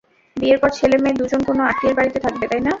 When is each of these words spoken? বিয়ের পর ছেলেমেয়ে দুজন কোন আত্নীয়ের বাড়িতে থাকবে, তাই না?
বিয়ের 0.37 0.59
পর 0.61 0.71
ছেলেমেয়ে 0.79 1.17
দুজন 1.19 1.41
কোন 1.47 1.57
আত্নীয়ের 1.69 1.97
বাড়িতে 1.97 2.19
থাকবে, 2.25 2.45
তাই 2.47 2.61
না? 2.61 2.69